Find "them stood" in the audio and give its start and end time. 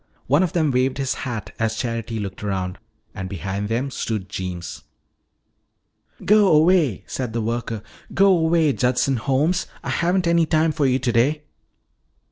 3.69-4.29